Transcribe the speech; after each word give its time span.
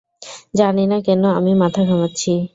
জানি 0.53 0.83
না 0.87 0.97
কেন 1.01 1.23
আমি 1.37 1.51
মাথা 1.61 1.81
ঘামাচ্ছি। 1.85 2.31